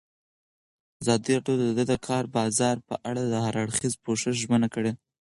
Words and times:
ازادي 1.01 1.31
راډیو 1.37 1.75
د 1.77 1.79
د 1.91 1.93
کار 2.07 2.23
بازار 2.37 2.75
په 2.89 2.95
اړه 3.09 3.21
د 3.25 3.33
هر 3.45 3.55
اړخیز 3.63 3.93
پوښښ 4.03 4.23
ژمنه 4.41 4.67
کړې. 4.75 4.91